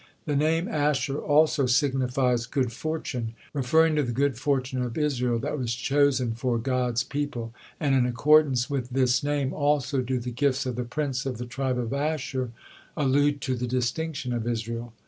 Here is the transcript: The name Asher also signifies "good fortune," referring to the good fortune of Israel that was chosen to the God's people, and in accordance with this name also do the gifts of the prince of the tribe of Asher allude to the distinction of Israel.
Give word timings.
The 0.25 0.35
name 0.35 0.67
Asher 0.67 1.19
also 1.19 1.67
signifies 1.67 2.47
"good 2.47 2.73
fortune," 2.73 3.35
referring 3.53 3.95
to 3.97 4.01
the 4.01 4.11
good 4.11 4.35
fortune 4.35 4.81
of 4.81 4.97
Israel 4.97 5.37
that 5.37 5.59
was 5.59 5.75
chosen 5.75 6.33
to 6.33 6.41
the 6.53 6.57
God's 6.57 7.03
people, 7.03 7.53
and 7.79 7.93
in 7.93 8.07
accordance 8.07 8.67
with 8.67 8.89
this 8.89 9.21
name 9.21 9.53
also 9.53 10.01
do 10.01 10.17
the 10.17 10.31
gifts 10.31 10.65
of 10.65 10.75
the 10.75 10.85
prince 10.85 11.27
of 11.27 11.37
the 11.37 11.45
tribe 11.45 11.77
of 11.77 11.93
Asher 11.93 12.49
allude 12.97 13.41
to 13.41 13.53
the 13.55 13.67
distinction 13.67 14.33
of 14.33 14.47
Israel. 14.47 14.91